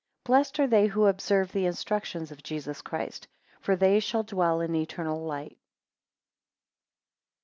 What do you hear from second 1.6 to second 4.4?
instructions of Jesus Christ; for they shall